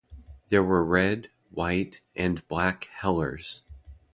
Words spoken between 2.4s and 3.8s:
black Hellers.